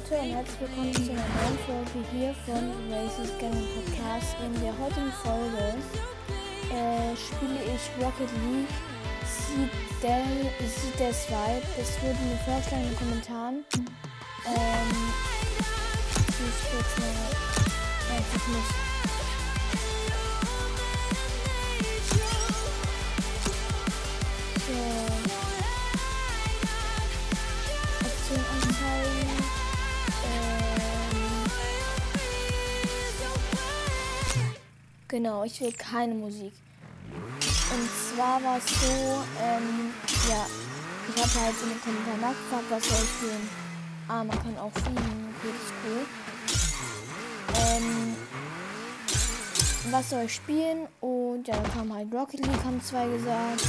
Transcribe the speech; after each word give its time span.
Leute 0.00 0.22
und 0.22 0.32
herzlich 0.34 0.60
willkommen 0.60 0.94
zu 0.94 1.10
einer 1.10 1.20
neuen 1.20 1.58
Folge 1.66 2.06
hier 2.12 2.34
von 2.46 2.92
Races 2.92 3.32
Gaming 3.38 3.66
Podcast. 3.74 4.36
In 4.44 4.60
der 4.62 4.72
heutigen 4.78 5.12
Folge 5.12 5.74
äh, 6.70 7.16
spiele 7.16 7.58
ich 7.64 8.04
Rocket 8.04 8.30
League 8.44 8.68
Sieht 9.26 9.70
der 10.02 11.12
Vibe. 11.12 11.66
Das 11.76 12.02
wurde 12.02 12.18
mir 12.24 12.38
vorgeschlagen 12.44 12.84
in 12.84 12.88
den 12.88 12.98
Kommentaren. 12.98 13.64
Ähm, 14.46 15.12
ich 16.28 16.40
muss 16.40 16.60
kurz 16.70 16.98
mal. 16.98 18.16
Äh, 18.16 18.36
ich 18.36 18.48
muss 18.48 18.89
Genau, 35.10 35.42
ich 35.42 35.60
will 35.60 35.72
keine 35.72 36.14
Musik. 36.14 36.52
Und 37.10 37.90
zwar 37.90 38.40
war 38.44 38.58
es 38.58 38.64
so, 38.64 39.24
ähm, 39.42 39.90
ja, 40.28 40.46
ich 41.08 41.20
habe 41.20 41.46
halt 41.46 41.54
in 41.64 41.68
den 41.70 41.80
Kommentaren 41.80 42.20
nachgefragt, 42.20 42.64
was 42.70 42.88
soll 42.88 42.98
ich 43.02 43.10
spielen. 43.10 43.48
Ah, 44.06 44.22
man 44.22 44.38
kann 44.38 44.56
auch 44.58 44.70
fliegen, 44.70 45.34
okay, 45.34 45.48
das 45.50 45.66
ist 45.66 45.74
cool. 45.84 46.06
Ähm, 47.66 48.16
was 49.90 50.10
soll 50.10 50.22
ich 50.26 50.34
spielen? 50.36 50.86
Und 51.00 51.48
ja, 51.48 51.56
dann 51.56 51.72
kam 51.72 51.92
halt 51.92 52.14
Rocket 52.14 52.46
League, 52.46 52.64
haben 52.64 52.80
zwei 52.80 53.08
gesagt. 53.08 53.66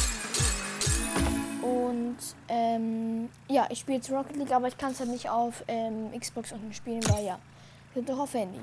Und 1.64 2.18
ähm, 2.50 3.30
ja, 3.50 3.66
ich 3.72 3.80
spiele 3.80 3.98
jetzt 3.98 4.12
Rocket 4.12 4.36
League, 4.36 4.52
aber 4.52 4.68
ich 4.68 4.78
kann 4.78 4.92
es 4.92 5.00
halt 5.00 5.10
nicht 5.10 5.28
auf 5.28 5.64
ähm, 5.68 6.12
Xbox 6.16 6.52
unten 6.52 6.72
spielen, 6.72 7.02
weil 7.10 7.26
ja, 7.26 7.40
sind 7.96 8.08
doch 8.08 8.20
auf 8.20 8.32
Handy. 8.36 8.60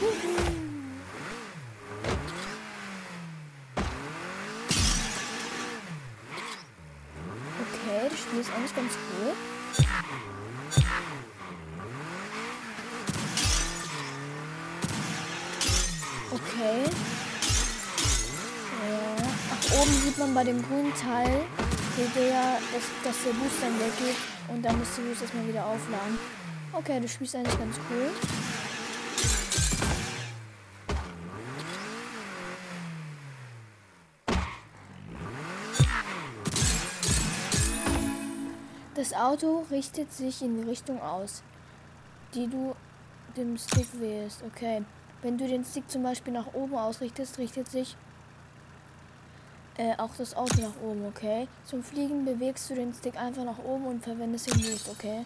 Okay, 0.00 0.06
das 8.08 8.20
Spiel 8.20 8.40
ist 8.40 8.50
eigentlich 8.54 8.76
ganz 8.76 8.92
cool. 8.92 9.34
Okay. 16.30 16.84
Ja. 18.86 19.16
Ach, 19.50 19.80
oben 19.80 19.92
sieht 20.04 20.18
man 20.18 20.32
bei 20.32 20.44
dem 20.44 20.62
grünen 20.62 20.94
Teil, 20.94 21.40
der, 22.14 22.60
dass, 22.72 22.84
dass 23.02 23.24
der 23.24 23.32
dann 23.32 23.80
weggeht 23.80 24.16
und 24.46 24.64
dann 24.64 24.78
muss 24.78 24.88
die 24.96 25.00
Boost 25.00 25.22
erstmal 25.22 25.48
wieder 25.48 25.66
aufladen. 25.66 26.20
Okay, 26.72 27.00
das 27.00 27.12
Spiel 27.12 27.26
ist 27.26 27.34
eigentlich 27.34 27.58
ganz 27.58 27.76
cool. 27.90 28.12
Auto 39.18 39.64
richtet 39.70 40.12
sich 40.12 40.42
in 40.42 40.60
die 40.60 40.68
Richtung 40.68 41.00
aus, 41.02 41.42
die 42.34 42.46
du 42.46 42.74
dem 43.36 43.56
Stick 43.58 43.88
wählst. 44.00 44.42
Okay. 44.42 44.82
Wenn 45.22 45.36
du 45.36 45.48
den 45.48 45.64
Stick 45.64 45.90
zum 45.90 46.02
Beispiel 46.04 46.32
nach 46.32 46.54
oben 46.54 46.76
ausrichtest, 46.76 47.38
richtet 47.38 47.68
sich 47.68 47.96
äh, 49.76 49.96
auch 49.96 50.10
das 50.16 50.36
Auto 50.36 50.60
nach 50.60 50.80
oben, 50.82 51.06
okay? 51.06 51.48
Zum 51.64 51.82
Fliegen 51.82 52.24
bewegst 52.24 52.70
du 52.70 52.74
den 52.74 52.92
Stick 52.92 53.16
einfach 53.16 53.44
nach 53.44 53.58
oben 53.58 53.86
und 53.86 54.02
verwendest 54.02 54.52
den 54.52 54.60
Boost, 54.60 54.88
okay? 54.88 55.24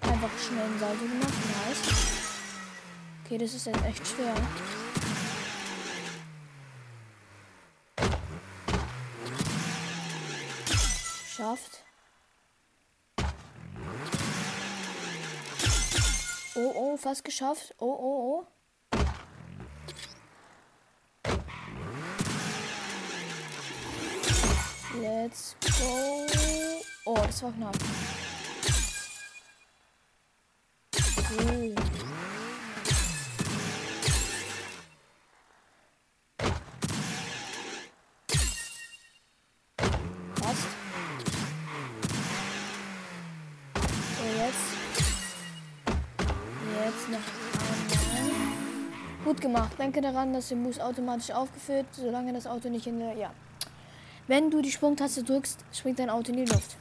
Einfach 0.00 0.30
schnell 0.38 0.64
ein 0.64 0.78
Salto 0.78 1.04
gemacht, 1.04 1.32
nice. 1.66 2.18
Okay, 3.24 3.38
das 3.38 3.54
ist 3.54 3.66
jetzt 3.66 3.84
echt 3.84 4.06
schwer. 4.06 4.34
Geschafft. 11.38 11.84
Oh, 16.56 16.72
oh, 16.74 16.96
fast 16.96 17.24
geschafft. 17.24 17.74
Oh, 17.78 17.86
oh, 17.86 18.40
oh. 18.40 18.46
Let's 25.00 25.54
go. 25.60 26.26
Oh, 27.06 27.14
das 27.14 27.42
war 27.44 27.52
knapp. 27.52 27.76
Cool. 31.30 31.87
Gut 49.24 49.40
gemacht. 49.40 49.78
Denke 49.78 50.00
daran, 50.00 50.32
dass 50.32 50.48
der 50.48 50.56
Boost 50.56 50.80
automatisch 50.80 51.30
aufgeführt, 51.30 51.86
solange 51.92 52.32
das 52.32 52.46
Auto 52.46 52.68
nicht 52.68 52.86
in 52.86 52.98
der. 52.98 53.14
Ja. 53.14 53.32
Wenn 54.26 54.50
du 54.50 54.60
die 54.60 54.70
Sprungtaste 54.70 55.22
drückst, 55.22 55.64
springt 55.72 55.98
dein 55.98 56.10
Auto 56.10 56.32
in 56.32 56.44
die 56.44 56.50
Luft. 56.50 56.76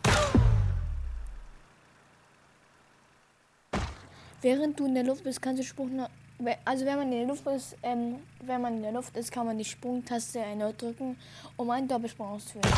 Während 4.42 4.80
du 4.80 4.86
in 4.86 4.94
der 4.94 5.04
Luft 5.04 5.24
bist, 5.24 5.42
kannst 5.42 5.62
du 5.62 5.66
Sprung. 5.66 6.06
Also 6.66 6.86
wenn 6.86 6.98
man 6.98 7.12
in 7.12 7.20
der 7.20 7.28
Luft 7.28 7.48
ist, 7.48 7.76
ähm, 7.82 8.18
wenn 8.42 8.62
man 8.62 8.76
in 8.76 8.84
der 8.84 8.92
Luft 8.92 9.18
ist, 9.18 9.32
kann 9.32 9.48
man 9.48 9.58
die 9.58 9.66
Sprungtaste 9.66 10.40
erneut 10.40 10.80
drücken, 10.80 11.18
um 11.56 11.70
einen 11.72 11.88
Doppelsprung 11.88 12.28
auszuführen. 12.28 12.70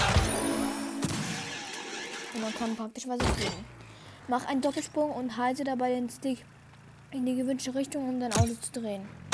Und 2.34 2.42
man 2.42 2.54
kann 2.54 2.76
praktisch 2.76 3.08
was 3.08 3.18
fliegen. 3.18 3.66
Mach 4.30 4.48
einen 4.48 4.62
Doppelsprung 4.62 5.12
und 5.12 5.36
halte 5.36 5.64
dabei 5.64 5.90
den 5.90 6.10
Stick 6.10 6.46
in 7.12 7.26
die 7.26 7.36
gewünschte 7.36 7.74
Richtung, 7.74 8.08
um 8.08 8.20
dein 8.20 8.34
Auto 8.34 8.54
zu 8.62 8.72
drehen. 8.72 9.29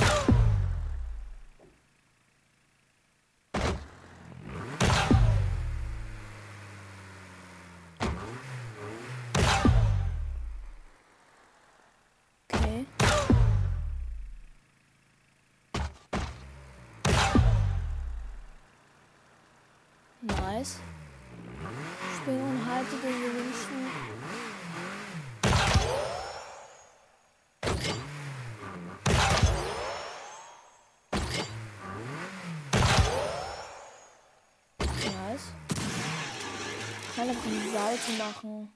Auf 37.30 37.38
die 37.46 37.70
Seite 37.72 38.12
machen. 38.24 38.70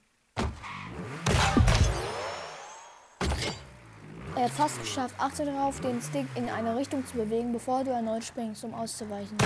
Er 4.35 4.45
hat 4.45 4.51
fast 4.51 4.79
geschafft. 4.79 5.15
Achte 5.17 5.45
darauf, 5.45 5.79
den 5.81 6.01
Stick 6.01 6.25
in 6.35 6.49
eine 6.49 6.75
Richtung 6.75 7.05
zu 7.05 7.17
bewegen, 7.17 7.51
bevor 7.51 7.83
du 7.83 7.91
erneut 7.91 8.23
springst, 8.23 8.63
um 8.63 8.73
auszuweichen. 8.73 9.37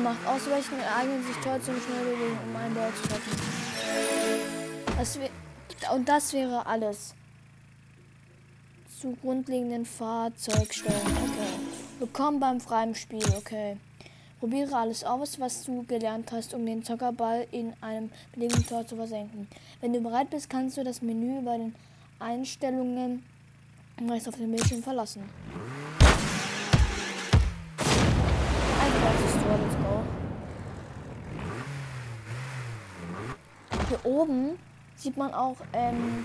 gemacht. 0.00 0.18
Ausweichen 0.26 0.80
eignen 0.80 1.22
sich 1.24 1.36
toll 1.36 1.60
zum 1.60 1.74
Schnellbewegen, 1.80 2.38
um 2.48 2.56
einen 2.56 2.74
Ball 2.74 2.92
zu 2.94 3.08
treffen. 3.08 3.36
Das 4.96 5.18
und 5.94 6.08
das 6.08 6.32
wäre 6.32 6.66
alles. 6.66 7.14
Zu 9.00 9.16
grundlegenden 9.16 9.86
Fahrzeugstellen. 9.86 11.29
Willkommen 12.00 12.40
beim 12.40 12.62
freien 12.62 12.94
Spiel. 12.94 13.26
Okay. 13.36 13.76
Probiere 14.38 14.74
alles 14.74 15.04
aus, 15.04 15.38
was 15.38 15.64
du 15.64 15.82
gelernt 15.82 16.32
hast, 16.32 16.54
um 16.54 16.64
den 16.64 16.82
Zockerball 16.82 17.46
in 17.50 17.74
einem 17.82 18.10
beliebigen 18.32 18.66
Tor 18.66 18.86
zu 18.86 18.96
versenken. 18.96 19.46
Wenn 19.82 19.92
du 19.92 20.00
bereit 20.00 20.30
bist, 20.30 20.48
kannst 20.48 20.78
du 20.78 20.82
das 20.82 21.02
Menü 21.02 21.42
bei 21.42 21.58
den 21.58 21.74
Einstellungen 22.18 23.22
rechts 24.08 24.26
auf 24.28 24.36
dem 24.36 24.50
Bildschirm 24.50 24.82
verlassen. 24.82 25.28
hier 33.90 34.10
oben 34.10 34.58
sieht 34.96 35.18
man 35.18 35.34
auch 35.34 35.56
ähm, 35.74 36.24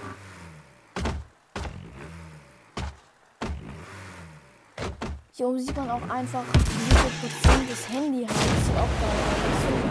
Hier 5.37 5.47
oben 5.49 5.59
sieht 5.59 5.75
man 5.75 5.89
auch 5.89 6.09
einfach, 6.09 6.43
wie 6.53 6.95
viel 6.95 7.29
Prozent 7.29 7.69
das 7.69 7.89
Handy 7.89 8.25
hat. 8.25 8.29
Das 8.29 8.65
sieht 8.65 8.77
auch 8.77 8.87
geil 9.01 9.09
aus. 9.19 9.51
Das 9.51 9.63
finde. 9.65 9.85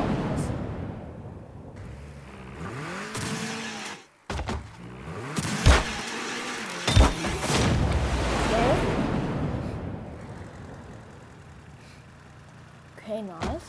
Okay, 12.96 13.20
nice. 13.20 13.68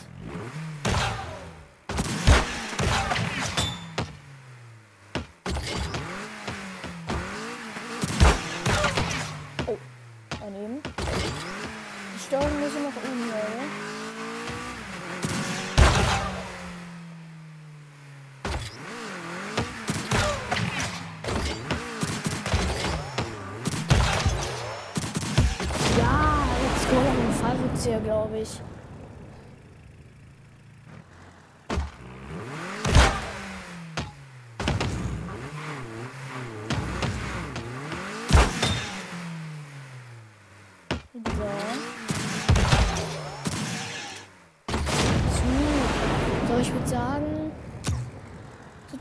Oh, 9.68 9.77
daneben. 10.39 10.81
Steuerung 12.27 12.60
muss 12.60 12.69
ich 12.69 12.81
noch 12.81 13.04
üben, 13.04 13.30
Leute. 13.30 13.95
Glaube 28.04 28.39
ich. 28.39 28.75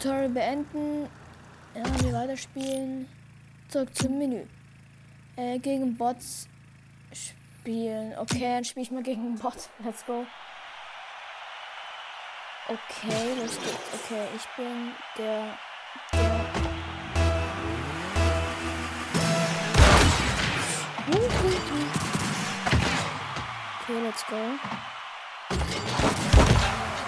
Tutorial 0.05 0.29
beenden. 0.29 1.09
Ja, 1.75 1.83
wir 2.03 2.13
weiterspielen. 2.13 3.09
Zurück 3.71 3.89
zum 3.97 4.19
Menü. 4.19 4.45
Äh, 5.37 5.59
gegen 5.59 5.97
Bots 5.97 6.47
spielen. 7.11 8.13
Okay, 8.19 8.41
dann 8.41 8.65
spiele 8.65 8.83
ich 8.83 8.91
mal 8.91 9.03
gegen 9.03 9.23
einen 9.29 9.39
Bot. 9.39 9.71
Let's 9.83 10.05
go. 10.05 10.27
Okay, 12.69 13.35
los 13.41 13.57
geht's. 13.57 14.05
Okay, 14.05 14.29
ich 14.37 14.47
bin 14.59 14.93
der. 15.17 15.59
der 21.07 21.31
Okay, 23.81 24.01
let's 24.03 24.27
go. 24.27 24.37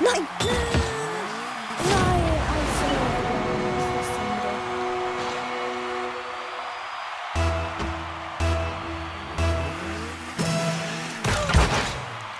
Nein! 0.01 0.76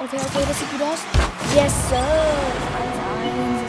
Okay, 0.07 0.19
okay, 0.19 0.45
das 0.47 0.57
sieht 0.61 0.71
gut 0.71 0.83
aus. 0.83 1.01
Yes, 1.57 1.73
sir! 1.89 3.66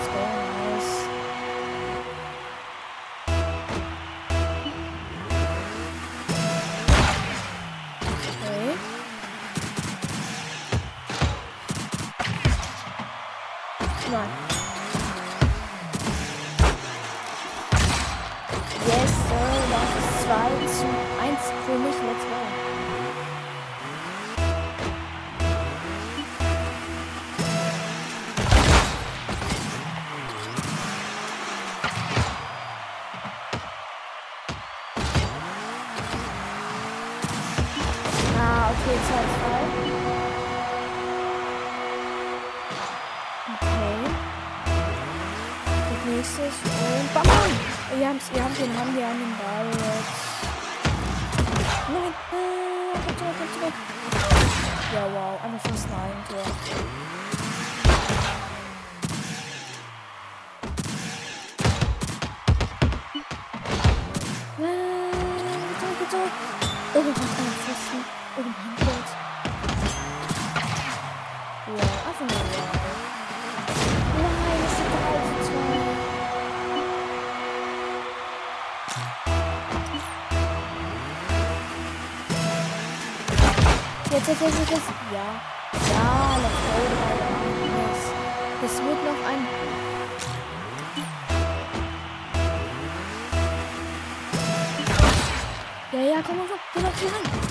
Wir 48.68 48.78
haben 48.78 48.94
wir 48.98 49.08
an 49.08 49.18
den 49.18 49.34
Ball 49.38 49.68
jetzt. 49.72 50.28
Nein! 51.88 52.14
Äh, 52.34 53.00
komm 53.06 53.18
zurück, 53.18 53.36
komm 53.40 53.50
zurück. 53.62 53.74
Ja, 54.94 55.04
wow, 55.14 55.40
einfach 55.42 55.72
fast 55.72 55.86
ein 55.86 56.20
Tor. 56.28 56.48
Jetzt, 84.28 84.42
jetzt, 84.42 84.60
jetzt, 84.60 84.72
jetzt. 84.72 84.82
Ja. 85.14 85.20
Ja, 85.90 86.38
let's 86.42 86.60
go. 86.68 86.82
Nice. 87.78 88.08
Es 88.66 88.76
wird 88.84 89.06
noch 89.06 89.22
ein. 89.26 89.48
Ja, 95.94 96.00
ja, 96.14 96.22
komm 96.28 96.38
mal, 96.40 96.46
geh 96.74 96.82
doch 96.82 97.00
hier 97.00 97.10
rein. 97.10 97.47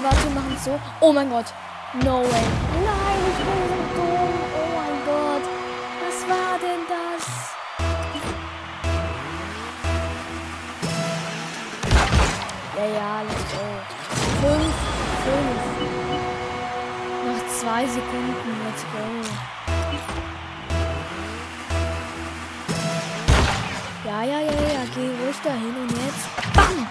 Okay, 0.00 0.08
warte, 0.08 0.24
wir 0.24 0.30
machen 0.30 0.54
es 0.56 0.64
so. 0.64 0.80
Oh 1.00 1.12
mein 1.12 1.28
Gott. 1.28 1.44
No 2.02 2.22
way. 2.22 2.44
Nein, 2.84 3.20
ich 3.28 3.36
bin 3.36 3.68
so 3.68 3.74
dumm. 3.96 4.32
Oh 4.56 4.68
mein 4.74 4.96
Gott. 5.04 5.44
Was 6.00 6.18
war 6.26 6.56
denn 6.58 6.82
das? 6.88 7.24
Ja, 12.76 12.84
ja, 12.86 13.22
let's 13.28 13.44
go. 13.52 13.64
Fünf, 14.40 14.74
fünf. 15.26 15.60
Noch 17.26 17.42
zwei 17.58 17.82
Sekunden, 17.86 18.52
let's 18.64 18.82
go. 18.92 19.04
Ja, 24.06 24.18
ja, 24.22 24.40
ja, 24.40 24.50
ja, 24.50 24.82
geh 24.94 25.10
ruhig 25.22 25.40
dahin 25.44 25.76
und 25.76 25.90
jetzt. 25.90 26.24
Bam! 26.54 26.86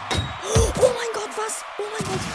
Oh 0.80 0.92
mein 0.96 1.12
Gott, 1.14 1.32
was? 1.36 1.64
Oh 1.80 1.84
mein 1.92 2.08
Gott. 2.08 2.29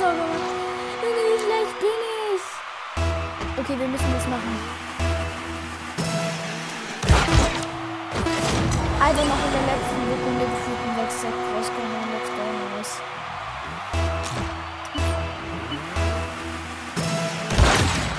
Gemacht. 0.00 0.44
Junge, 1.02 1.22
wie 1.28 1.38
schlecht. 1.44 1.74
bin 1.80 2.00
ich. 2.32 2.44
Okay, 3.60 3.78
wir 3.78 3.88
müssen 3.88 4.12
das 4.12 4.26
machen. 4.28 4.54
Also 9.02 9.20
noch 9.24 9.40
in 9.46 9.52
der 9.52 9.64
letzten 9.70 10.02
Sekunde 10.10 10.44
gefühlt 10.44 10.80
ein 10.86 10.96
Wechsel 10.96 11.32
rausgehauen. 11.52 12.08
Let's 12.12 12.30
go, 12.36 12.44
nice. 12.76 12.94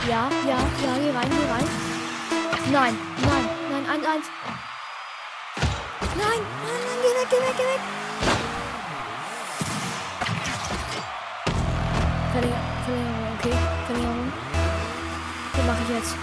Ja, 0.09 0.29
ja, 0.47 0.57
ja, 0.57 0.93
geh 0.99 1.11
rein, 1.17 1.29
geh 1.29 1.51
rein. 1.51 1.67
Nein, 2.71 2.97
nein, 3.21 3.45
nein, 3.71 3.85
eins, 3.89 4.05
eins. 4.05 4.27
Nein, 6.15 6.41
nein, 6.65 6.81
nein, 6.87 6.99
geh 7.01 7.13
weg, 7.19 7.29
geh 7.29 7.37
weg, 7.37 7.57
geh 7.57 7.63
weg. 7.63 8.10
Verlänger 12.31 12.71
Verlängerung, 12.85 13.27
okay. 13.39 13.57
Verlängerung. 13.85 14.33
Den 15.53 15.65
mache 15.67 15.77
ich 15.83 15.89
jetzt. 15.95 16.15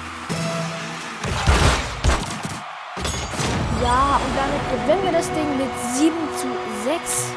Ja, 3.83 4.17
und 4.17 4.37
damit 4.37 4.63
gewinnen 4.73 5.05
wir 5.05 5.13
das 5.13 5.31
Ding 5.33 5.57
mit 5.57 5.71
7 5.95 6.15
zu 6.37 6.49
6. 6.85 7.33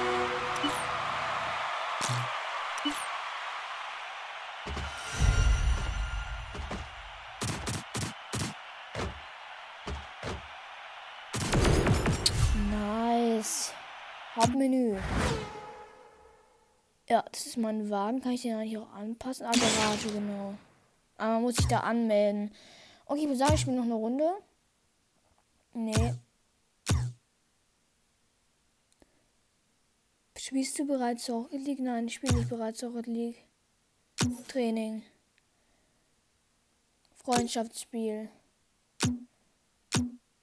Nice. 12.71 13.73
Hauptmenü. 14.35 14.97
Ja, 17.11 17.25
das 17.29 17.45
ist 17.45 17.57
mein 17.57 17.89
Wagen. 17.89 18.21
Kann 18.21 18.31
ich 18.31 18.43
den 18.43 18.55
eigentlich 18.55 18.77
auch 18.77 18.89
anpassen? 18.93 19.45
Ah, 19.45 19.51
Garage, 19.51 20.13
genau. 20.13 20.53
Aber 21.17 21.41
muss 21.41 21.57
sich 21.57 21.67
da 21.67 21.81
anmelden. 21.81 22.55
Okay, 23.05 23.23
ich 23.23 23.27
muss 23.27 23.39
sagen, 23.39 23.53
ich 23.53 23.59
spiele 23.59 23.75
noch 23.75 23.83
eine 23.83 23.95
Runde. 23.95 24.31
Nee. 25.73 26.13
Spielst 30.37 30.79
du 30.79 30.87
bereits 30.87 31.29
Rocket 31.29 31.59
League? 31.59 31.81
Nein, 31.81 32.07
ich 32.07 32.13
spiele 32.13 32.37
nicht 32.37 32.47
bereits 32.47 32.81
Rocket 32.81 33.07
League. 33.07 33.43
Training. 34.47 35.03
Freundschaftsspiel. 37.25 38.29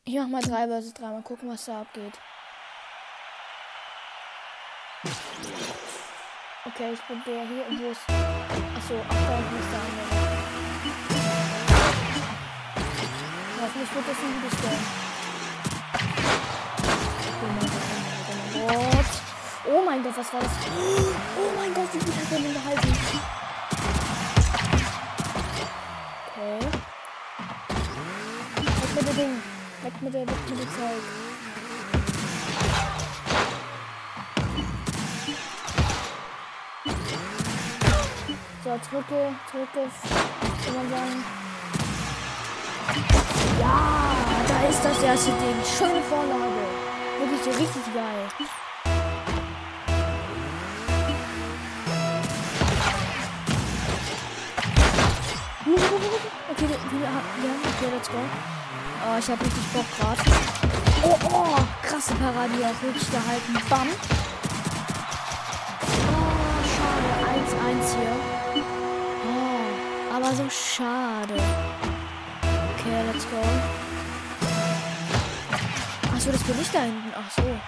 Ich 0.05 0.15
mach 0.17 0.29
mal 0.29 0.43
3 0.43 0.83
vs 0.83 0.93
3, 0.93 1.13
mal 1.13 1.23
gucken, 1.23 1.49
was 1.49 1.65
da 1.65 1.81
abgeht. 1.81 2.13
Okay, 6.81 6.93
ich 6.93 7.01
bin 7.09 7.21
der 7.27 7.43
hier 7.43 7.67
und 7.69 7.77
wo 7.83 7.91
ist. 7.91 8.03
Achso, 8.07 8.95
ach 9.09 9.15
da 9.27 9.35
unten 9.35 9.57
ist 9.59 9.71
der 9.73 9.81
andere. 9.83 10.11
Hoffentlich 13.61 13.95
wird 13.97 14.07
das 14.07 14.19
ein 14.23 14.33
gutes 14.41 14.61
Game. 14.63 14.85
Oh 19.67 19.83
mein 19.85 20.03
Gott, 20.05 20.17
was 20.19 20.33
war 20.33 20.41
das? 20.41 20.53
Oh 21.37 21.51
mein 21.57 21.75
Gott, 21.75 21.89
wie 21.95 21.99
gut 21.99 22.15
hat 22.15 22.31
er 22.31 22.39
den 22.39 22.55
gehalten? 22.55 22.93
Okay. 26.31 26.59
Weg 28.55 28.95
mit 28.95 29.09
dem 29.09 29.17
Ding. 29.17 29.43
Weg 29.83 30.03
mit 30.03 30.15
der, 30.15 30.21
weg 30.29 30.49
mit 30.49 30.61
dem 30.61 30.69
Zeug. 30.69 31.28
Drücke, 38.79 39.35
drücke, 39.51 39.91
kann 40.65 40.75
man 40.77 40.89
sagen. 40.89 41.25
Ja, 43.61 44.17
da 44.47 44.69
ist 44.69 44.83
das 44.83 45.03
erste 45.03 45.31
Ding. 45.33 45.57
Schöne 45.77 46.01
Vorlage. 46.03 46.63
Wirklich 47.19 47.43
so 47.43 47.51
richtig 47.51 47.93
geil. 47.93 48.29
Okay, 56.51 56.69
wir, 56.69 56.69
wir, 56.69 57.01
ja, 57.01 57.21
okay, 57.67 57.89
let's 57.93 58.09
go. 58.09 58.17
Oh, 59.05 59.19
ich 59.19 59.29
hab 59.29 59.41
richtig 59.41 59.67
Bock 59.75 59.87
gerade. 59.99 60.23
Oh, 61.03 61.19
oh, 61.31 61.59
krasse 61.83 62.15
Parade, 62.15 62.53
die 62.57 62.65
auch 62.65 62.83
wirklich 62.83 63.11
gehalten. 63.11 63.59
Bam. 63.69 63.89
Oh, 65.83 66.63
schade. 66.65 67.11
1-1 67.75 67.97
hier. 67.97 68.38
Aber 70.29 70.37
so 70.37 70.51
schade. 70.51 71.33
Okay, 71.33 73.03
let's 73.07 73.25
go. 73.31 73.41
Achso, 76.15 76.31
das 76.31 76.43
bin 76.43 76.61
ich 76.61 76.71
da 76.71 76.81
hinten. 76.81 77.15
Ach 77.17 77.31
so. 77.31 77.41
Nein, 77.41 77.59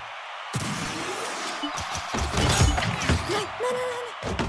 nein, 3.33 3.75
nein, 3.79 3.89
nein. 3.95 4.49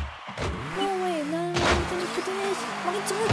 No 0.76 0.88
way. 1.02 1.24
Nein, 1.32 1.54
nein, 1.54 1.78
bitte 1.80 1.96
nicht, 2.02 2.16
bitte 2.18 2.32
nicht. 2.32 2.62
Mach 2.86 2.96
ihn 2.96 3.08
zurück. 3.08 3.32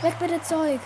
Weg 0.00 0.20
mit 0.20 0.30
dem 0.30 0.42
Zeug. 0.42 0.80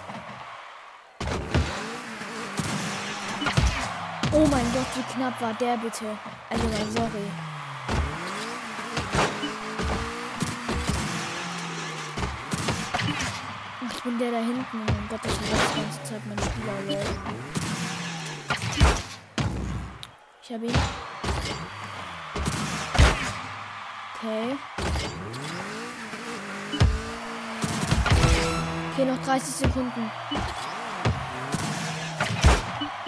Oh 4.32 4.46
mein 4.50 4.72
Gott, 4.72 4.86
wie 4.96 5.04
knapp 5.14 5.40
war 5.40 5.54
der 5.54 5.76
bitte. 5.76 6.18
Also 6.50 6.68
sorry. 6.90 7.30
Bin 14.08 14.18
der 14.18 14.30
da 14.30 14.38
hinten. 14.38 14.64
Oh 14.72 14.76
mein 14.76 15.08
Gott, 15.10 15.20
das 15.22 15.32
ist 15.32 15.40
die 15.42 15.80
ganze 15.80 16.02
Zeit 16.02 16.22
mein 16.26 16.38
Spieler. 16.38 16.72
Ich 20.42 20.52
hab 20.52 20.62
ihn. 20.62 20.72
Okay. 24.16 24.56
Okay, 28.92 29.04
noch 29.04 29.22
30 29.24 29.54
Sekunden. 29.54 30.10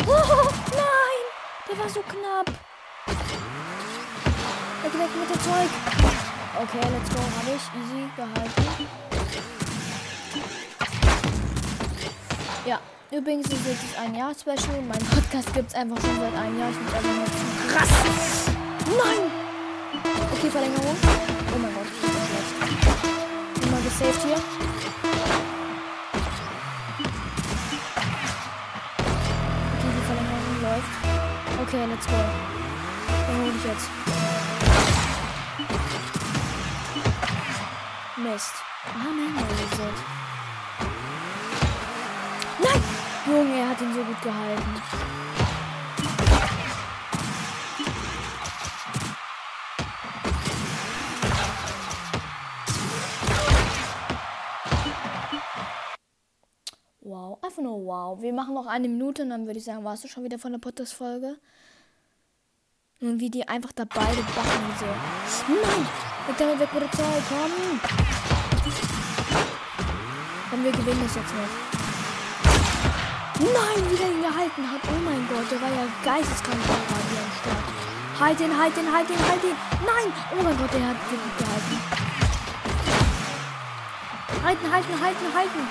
Oh, 0.06 0.48
nein! 0.70 1.20
Der 1.68 1.78
war 1.78 1.88
so 1.88 2.02
knapp. 2.02 2.48
Weg, 4.82 4.94
weg 4.94 5.10
mit 5.18 5.30
dem 5.30 5.40
Zeug. 5.40 5.70
Okay, 6.62 6.84
let's 6.92 7.10
go. 7.10 7.20
Habe 7.20 7.56
ich 7.56 7.64
easy 7.80 8.10
gehalten. 8.16 9.09
Ja, 12.66 12.78
übrigens 13.10 13.46
ist 13.46 13.66
jetzt 13.66 13.98
ein 13.98 14.14
Jahr 14.14 14.34
Special. 14.34 14.82
Mein 14.86 14.98
Podcast 14.98 15.52
gibt 15.54 15.70
es 15.70 15.74
einfach 15.74 15.98
schon 15.98 16.20
seit 16.20 16.34
einem 16.34 16.58
Jahr. 16.58 16.68
Ich 16.70 16.80
muss 16.80 16.92
einfach 16.92 17.14
nur 17.14 17.24
zu 17.24 17.32
krass. 17.72 17.88
Nein! 18.86 19.30
Okay, 20.32 20.50
Verlängerung. 20.50 20.96
Oh 21.54 21.58
mein 21.58 21.72
Gott, 21.74 21.86
das 22.02 22.10
ist 22.10 22.26
schlecht. 22.28 22.52
Immer 23.62 23.80
gesaved 23.80 24.22
hier. 24.24 24.36
Okay, 29.78 29.92
die 29.96 30.04
Verlängerung 30.06 30.62
läuft. 30.62 30.92
Okay, 31.62 31.86
let's 31.86 32.06
go. 32.06 32.18
Den 33.26 33.36
hol 33.38 33.52
ich 33.56 33.64
jetzt. 33.64 33.88
Mist. 38.18 38.54
Ah, 38.84 39.12
nein. 39.16 39.34
Nein! 39.34 40.19
Junge, 43.30 43.60
er 43.60 43.68
hat 43.68 43.80
ihn 43.80 43.94
so 43.94 44.02
gut 44.02 44.20
gehalten. 44.22 44.82
Wow, 57.02 57.38
einfach 57.40 57.62
nur 57.62 57.84
wow. 57.86 58.20
Wir 58.20 58.32
machen 58.32 58.54
noch 58.54 58.66
eine 58.66 58.88
Minute 58.88 59.22
und 59.22 59.30
dann 59.30 59.46
würde 59.46 59.58
ich 59.60 59.64
sagen, 59.64 59.84
warst 59.84 60.02
du 60.02 60.08
schon 60.08 60.24
wieder 60.24 60.40
von 60.40 60.50
der 60.50 60.58
Podcast-Folge? 60.58 61.38
Und 63.00 63.20
wie 63.20 63.30
die 63.30 63.46
einfach 63.46 63.70
da 63.70 63.84
beide 63.84 64.22
backen 64.22 64.74
so. 64.80 64.86
Nein! 65.48 65.86
Weg 66.26 66.36
damit, 66.36 66.58
weg 66.58 66.74
mit 66.74 66.82
der 66.82 66.90
Zeit, 66.90 67.22
komm! 67.28 67.80
Und 70.52 70.64
wir 70.64 70.72
gewinnen 70.72 71.00
das 71.04 71.14
jetzt 71.14 71.32
noch. 71.32 71.79
Nein, 73.40 73.80
wie 73.88 73.96
der 73.96 74.12
ihn 74.12 74.20
gehalten 74.20 74.70
hat. 74.70 74.82
Oh 74.84 75.00
mein 75.02 75.26
Gott, 75.28 75.50
der 75.50 75.60
war 75.62 75.70
ja 75.70 75.88
geisteskrank 76.04 76.60
gerade 76.60 77.08
hier 77.08 77.24
am 77.24 77.32
Start. 77.40 77.64
Halt 78.20 78.38
ihn, 78.40 78.52
halt 78.52 78.76
ihn, 78.76 78.92
halt 78.92 79.08
ihn, 79.08 79.16
halt 79.16 79.44
ihn. 79.44 79.56
Nein! 79.80 80.12
Oh 80.36 80.42
mein 80.42 80.58
Gott, 80.58 80.72
der 80.74 80.88
hat 80.88 80.96
den 81.08 81.20
gut 81.24 81.38
gehalten. 81.40 81.76
Halten, 84.44 84.72
halten, 84.72 85.00
halten, 85.00 85.34
halten. 85.34 85.62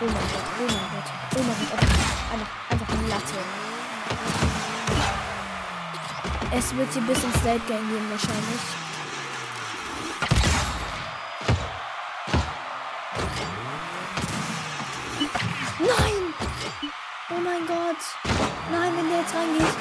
Oh 0.00 0.06
mein 0.06 0.14
Gott, 0.14 0.46
oh 0.58 0.66
mein 0.70 0.88
Gott, 0.94 1.08
oh 1.34 1.42
mein 1.42 1.58
Gott. 1.70 1.82
Einfach, 2.30 2.52
einfach 2.70 2.88
eine 2.94 3.08
Latte. 3.08 3.38
Es 6.52 6.76
wird 6.76 6.92
hier 6.92 7.02
bis 7.02 7.24
ins 7.24 7.42
Late 7.44 7.66
Game 7.66 7.88
gehen 7.88 8.10
wahrscheinlich. 8.10 8.89
Mein 17.50 17.66
Gott! 17.66 18.02
Nein, 18.70 18.96
wenn 18.96 19.08
der 19.08 19.20
jetzt 19.20 19.34
reingeht. 19.34 19.74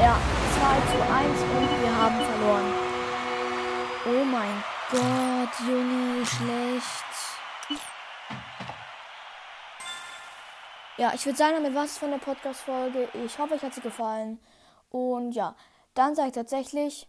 Ja, 0.00 0.18
2 0.58 0.80
zu 0.90 0.98
1 1.14 1.40
und 1.40 1.82
wir 1.82 1.96
haben 1.96 2.16
verloren. 2.16 2.74
Oh 4.06 4.24
mein 4.24 4.64
Gott, 4.90 5.68
Junge, 5.68 6.26
schlecht. 6.26 7.04
Ja, 10.96 11.12
ich 11.14 11.24
würde 11.24 11.38
sagen, 11.38 11.54
damit 11.54 11.74
war 11.74 11.84
es 11.84 11.96
von 11.96 12.10
der 12.10 12.18
Podcast-Folge. 12.18 13.08
Ich 13.24 13.38
hoffe, 13.38 13.54
euch 13.54 13.62
hat 13.62 13.74
sie 13.74 13.80
gefallen. 13.80 14.38
Und 14.90 15.32
ja, 15.32 15.54
dann 15.94 16.14
sage 16.14 16.28
ich 16.28 16.34
tatsächlich 16.34 17.08